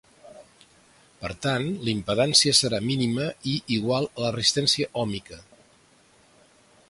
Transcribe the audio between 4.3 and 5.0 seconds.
resistència